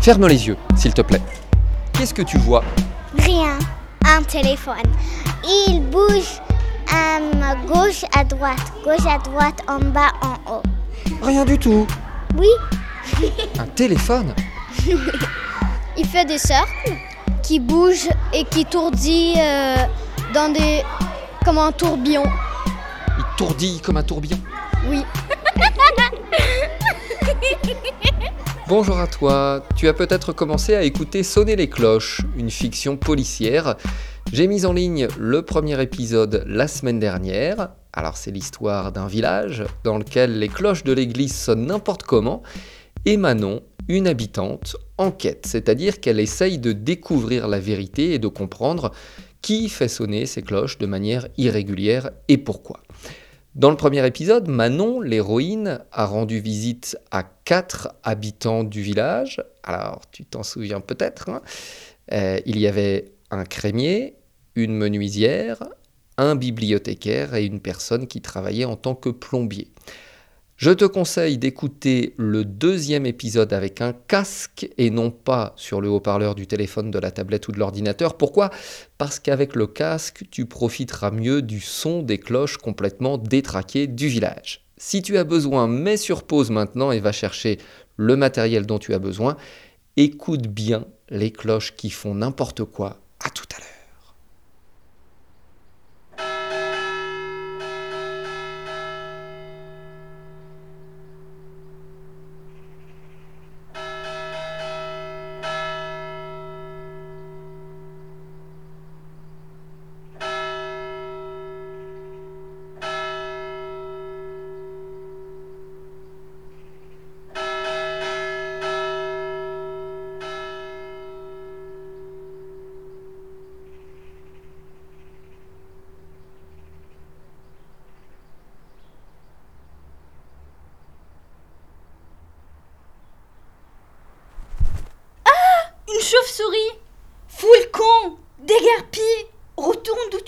[0.00, 1.20] Ferme les yeux, s'il te plaît.
[1.92, 2.62] Qu'est-ce que tu vois?
[3.18, 3.58] Rien.
[4.04, 4.76] Un téléphone.
[5.44, 6.40] Il bouge
[6.90, 10.62] à gauche, à droite, gauche, à droite, en bas, en haut.
[11.22, 11.86] Rien du tout.
[12.36, 12.48] Oui.
[13.58, 14.34] Un téléphone?
[15.96, 16.92] Il fait des cercles
[17.42, 19.76] qui bougent et qui tourdit euh,
[20.32, 20.82] dans des.
[21.44, 22.22] comme un tourbillon.
[23.40, 24.40] Il tourdille comme un tourbillon.
[24.88, 24.98] Oui.
[28.66, 33.76] Bonjour à toi, tu as peut-être commencé à écouter Sonner les cloches, une fiction policière.
[34.32, 37.68] J'ai mis en ligne le premier épisode la semaine dernière.
[37.92, 42.42] Alors c'est l'histoire d'un village dans lequel les cloches de l'église sonnent n'importe comment
[43.04, 48.90] et Manon, une habitante, enquête, c'est-à-dire qu'elle essaye de découvrir la vérité et de comprendre
[49.42, 52.80] qui fait sonner ces cloches de manière irrégulière et pourquoi.
[53.54, 59.42] Dans le premier épisode, Manon, l'héroïne, a rendu visite à quatre habitants du village.
[59.62, 61.28] Alors, tu t'en souviens peut-être.
[61.30, 61.42] Hein.
[62.12, 64.16] Euh, il y avait un crémier,
[64.54, 65.64] une menuisière,
[66.18, 69.68] un bibliothécaire et une personne qui travaillait en tant que plombier.
[70.58, 75.88] Je te conseille d'écouter le deuxième épisode avec un casque et non pas sur le
[75.88, 78.16] haut-parleur du téléphone, de la tablette ou de l'ordinateur.
[78.16, 78.50] Pourquoi?
[78.98, 84.64] Parce qu'avec le casque, tu profiteras mieux du son des cloches complètement détraquées du village.
[84.78, 87.58] Si tu as besoin, mets sur pause maintenant et va chercher
[87.96, 89.36] le matériel dont tu as besoin.
[89.96, 92.98] Écoute bien les cloches qui font n'importe quoi.
[93.24, 93.77] À tout à l'heure.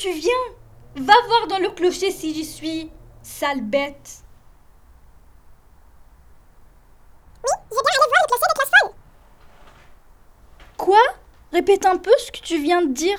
[0.00, 0.32] Tu viens.
[0.96, 2.90] Va voir dans le clocher si j'y suis
[3.22, 4.24] Sale bête.
[7.44, 8.94] Oui, j'ai bien allé voir le clocher de classe
[10.78, 11.02] Quoi?
[11.52, 13.18] Répète un peu ce que tu viens de dire.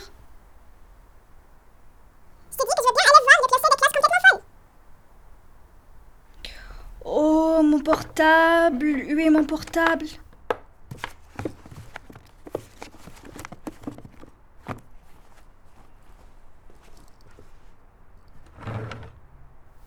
[2.51, 4.39] Je t'ai dit que je vais bien aller voir le clocher de classe complètement.
[7.03, 10.07] Oh, mon portable Où est mon portable?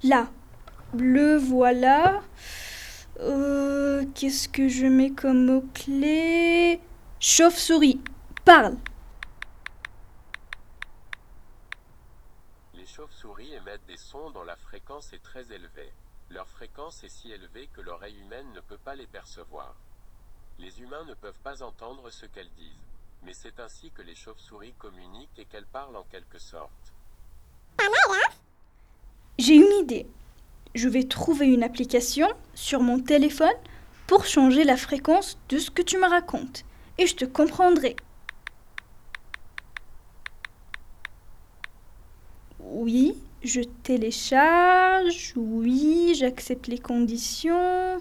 [0.05, 0.29] Là.
[0.97, 2.23] Le voilà.
[3.21, 6.79] Euh, Qu'est-ce que je mets comme mot-clé?
[7.19, 8.01] Chauve-souris.
[8.45, 8.77] Parle.
[12.75, 15.91] Les chauves-souris émettent des sons dont la fréquence est très élevée.
[16.29, 19.75] Leur fréquence est si élevée que l'oreille humaine ne peut pas les percevoir.
[20.59, 22.93] Les humains ne peuvent pas entendre ce qu'elles disent.
[23.23, 26.93] Mais c'est ainsi que les chauves-souris communiquent et qu'elles parlent en quelque sorte.
[27.79, 28.35] Pas mal, hein
[29.39, 30.07] J'ai une idée.
[30.75, 33.55] Je vais trouver une application sur mon téléphone
[34.07, 36.65] pour changer la fréquence de ce que tu me racontes.
[36.99, 37.97] Et je te comprendrai.
[42.61, 45.33] Oui, je télécharge.
[45.37, 48.01] Oui, j'accepte les conditions.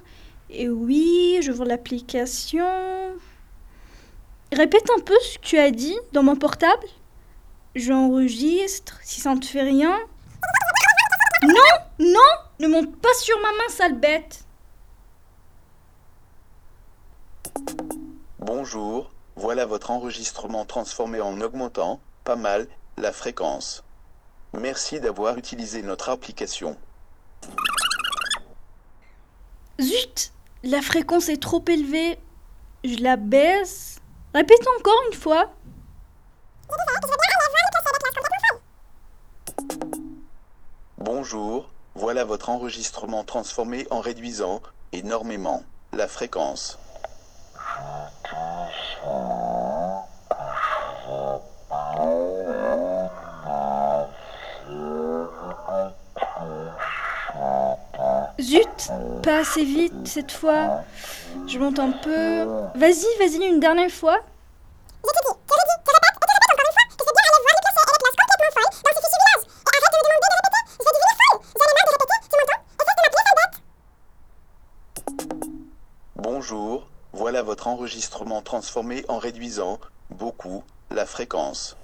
[0.50, 2.66] Et oui, j'ouvre l'application.
[4.52, 6.88] Répète un peu ce que tu as dit dans mon portable.
[7.76, 9.00] J'enregistre.
[9.04, 9.98] Si ça ne te fait rien.
[11.44, 12.20] Non, non,
[12.60, 14.46] ne monte pas sur ma main, sale bête.
[18.40, 22.68] Bonjour, voilà votre enregistrement transformé en augmentant, pas mal,
[22.98, 23.84] la fréquence.
[24.54, 26.78] Merci d'avoir utilisé notre application.
[29.82, 30.32] Zut,
[30.64, 32.20] la fréquence est trop élevée.
[32.86, 34.00] Je la baisse.
[34.34, 35.52] Répète encore une fois.
[41.06, 44.62] Bonjour, voilà votre enregistrement transformé en réduisant,
[44.94, 45.62] énormément,
[45.92, 46.80] la fréquence.
[58.40, 58.90] Zut,
[59.24, 60.84] pas assez vite cette fois.
[61.48, 62.46] Je monte un peu.
[62.76, 64.20] Vas-y, vas-y, une dernière fois.
[77.14, 79.78] Voilà votre enregistrement transformé en réduisant
[80.10, 81.78] beaucoup la fréquence.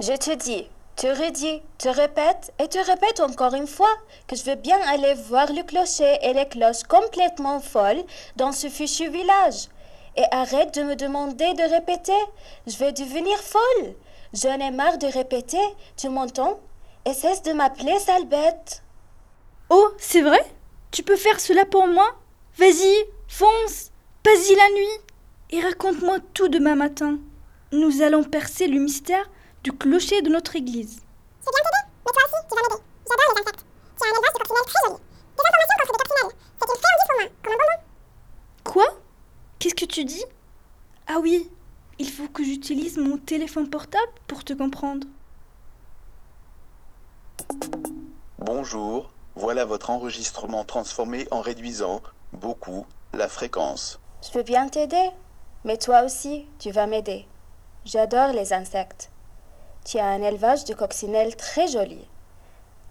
[0.00, 3.94] Je te dis, te redis, te répète et te répète encore une fois
[4.26, 8.04] que je veux bien aller voir le clocher et les cloches complètement folles
[8.36, 9.68] dans ce fichu village.
[10.16, 12.20] Et arrête de me demander de répéter.
[12.66, 13.94] Je vais devenir folle.
[14.34, 15.60] J'en ai marre de répéter.
[15.96, 16.58] Tu m'entends?
[17.06, 18.82] Et cesse de m'appeler sale bête.
[19.70, 20.44] Oh, c'est vrai?
[20.90, 22.06] Tu peux faire cela pour moi?
[22.58, 23.90] Vas-y, fonce
[24.22, 25.00] Pas-y la nuit
[25.50, 27.18] Et raconte-moi tout demain matin.
[27.72, 29.28] Nous allons percer le mystère
[29.62, 31.00] du clocher de notre église.
[31.40, 32.82] C'est bien t'aider, mais toi aussi, tu vas m'aider.
[33.08, 33.64] J'adore les insectes.
[33.96, 35.00] Tu as un élevage de coccinelles très joli.
[35.36, 36.36] Des informations contre les coccinelles.
[36.58, 37.82] C'est une friandise pour moi, comme un bonbon.
[38.64, 39.00] Quoi?
[39.58, 40.24] Qu'est-ce que tu dis?
[41.08, 41.50] Ah oui,
[41.98, 45.06] il faut que j'utilise mon téléphone portable pour te comprendre.
[48.38, 52.02] Bonjour, voilà votre enregistrement transformé en réduisant
[52.32, 52.86] beaucoup
[53.16, 53.98] la fréquence.
[54.24, 55.10] Je peux bien t'aider,
[55.64, 57.26] mais toi aussi, tu vas m'aider.
[57.84, 59.10] J'adore les insectes.
[59.84, 62.06] Tu as un élevage de coccinelles très joli.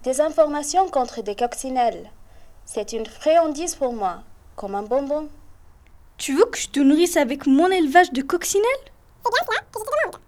[0.03, 2.09] Des informations contre des coccinelles.
[2.65, 4.23] C'est une friandise pour moi,
[4.55, 5.29] comme un bonbon.
[6.17, 8.65] Tu veux que je te nourrisse avec mon élevage de coccinelles?
[9.23, 10.21] C'est bien cela que je te demande.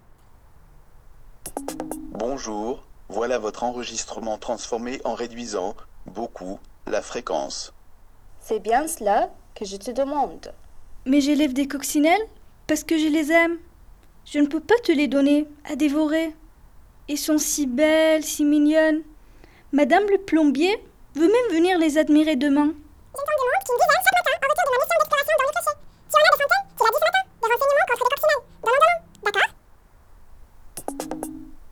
[2.12, 5.74] Bonjour, voilà votre enregistrement transformé en réduisant
[6.06, 7.72] beaucoup la fréquence.
[8.40, 9.30] C'est bien cela?
[9.58, 10.54] Que je te demande.
[11.04, 12.28] Mais j'élève des coccinelles
[12.68, 13.58] parce que je les aime.
[14.24, 16.32] Je ne peux pas te les donner à dévorer.
[17.08, 19.02] Elles sont si belles, si mignonnes.
[19.72, 20.72] Madame le plombier
[21.16, 22.72] veut même venir les admirer demain.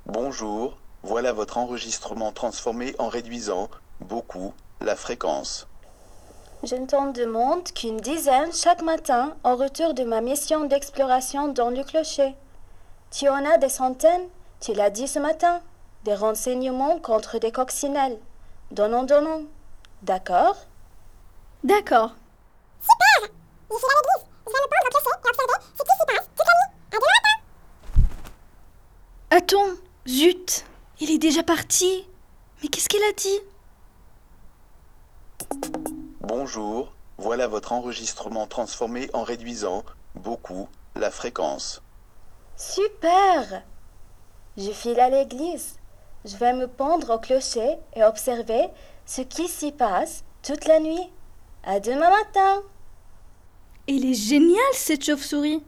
[0.07, 5.69] Bonjour, voilà votre enregistrement transformé en réduisant beaucoup la fréquence.
[6.63, 11.71] Je ne t'en demande qu'une dizaine chaque matin en retour de ma mission d'exploration dans
[11.71, 12.35] le clocher.
[13.11, 14.29] Tu en as des centaines,
[14.61, 15.61] tu l'as dit ce matin.
[16.05, 18.19] Des renseignements contre des coccinelles.
[18.71, 19.47] Donnons, donnons.
[20.03, 20.57] D'accord?
[21.63, 22.15] D'accord.
[22.81, 23.31] Super
[23.71, 24.25] Je suis à l'église.
[24.47, 26.73] Je vais me pendre au clocher et observer ce qui s'y passe toute la nuit.
[26.91, 27.37] À demain matin
[29.31, 29.73] Attends,
[30.09, 30.65] zut,
[31.01, 32.07] il est déjà parti.
[32.63, 33.41] Mais qu'est-ce qu'il a dit?
[36.29, 39.85] Bonjour, voilà votre enregistrement transformé en réduisant
[40.17, 41.83] beaucoup la fréquence.
[42.57, 43.63] Super
[44.57, 45.79] Je file à l'église.
[46.25, 48.67] Je vais me pendre au clocher et observer
[49.05, 51.13] ce qui s'y passe toute la nuit.
[51.63, 52.63] À demain matin
[53.87, 55.63] Elle est géniale cette chauve-souris.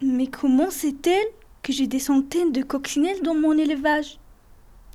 [0.00, 1.28] Mais comment sait-elle
[1.62, 4.18] que j'ai des centaines de coccinelles dans mon élevage?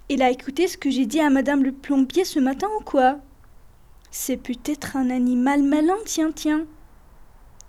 [0.10, 3.20] Elle a écouté ce que j'ai dit à Madame le plombier ce matin ou quoi?
[4.16, 6.68] C'est peut-être un animal malin, tiens, tiens.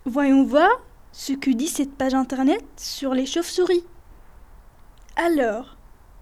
[0.04, 0.68] Voyons voir
[1.10, 3.82] ce que dit cette page internet sur les chauves-souris.
[5.16, 5.78] Alors,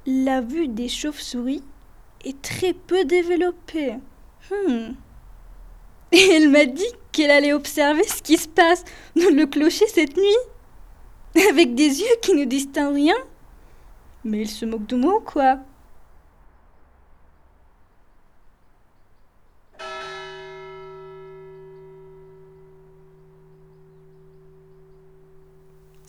[0.07, 1.65] la vue des chauves-souris
[2.25, 3.97] est très peu développée.
[4.49, 4.93] Hmm.
[6.13, 8.85] Et elle m'a dit qu'elle allait observer ce qui se passe
[9.17, 11.43] dans le clocher cette nuit.
[11.51, 13.17] Avec des yeux qui ne distinguent rien.
[14.23, 15.59] Mais il se moque de moi ou quoi?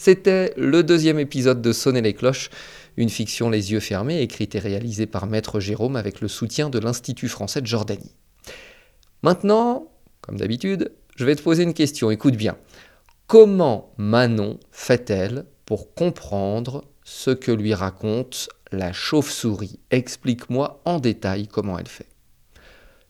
[0.06, 2.50] C'était le deuxième épisode de Sonner les cloches,
[2.98, 6.78] une fiction les yeux fermés, écrite et réalisée par Maître Jérôme avec le soutien de
[6.78, 8.14] l'Institut français de Jordanie.
[9.22, 12.58] Maintenant, comme d'habitude, je vais te poser une question, écoute bien.
[13.28, 19.80] Comment Manon fait-elle pour comprendre ce que lui raconte la chauve-souris?
[19.90, 22.10] Explique-moi en détail comment elle fait.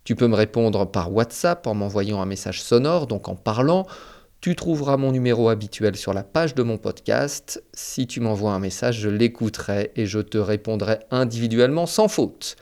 [0.04, 3.88] Tu peux me répondre par WhatsApp en m'envoyant un message sonore, donc en parlant.
[4.44, 7.64] Tu trouveras mon numéro habituel sur la page de mon podcast.
[7.74, 12.58] Si tu m'envoies un message, je l'écouterai et je te répondrai individuellement sans faute.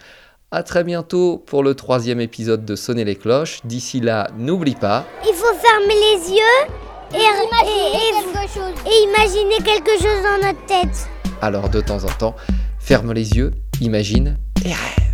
[0.51, 3.61] À très bientôt pour le troisième épisode de Sonner les cloches.
[3.63, 5.07] D'ici là, n'oublie pas.
[5.27, 8.85] Il faut fermer les yeux et, et- et- quelque chose.
[8.85, 11.09] et imaginer quelque chose dans notre tête.
[11.41, 12.35] Alors de temps en temps,
[12.77, 15.10] ferme les yeux, imagine et rêve.